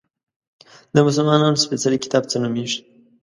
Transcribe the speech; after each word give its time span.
د 0.93 0.95
مسلمانانو 1.07 1.61
سپیڅلی 1.63 1.97
کتاب 2.05 2.23
څه 2.31 2.37
نومیږي؟ 2.43 2.79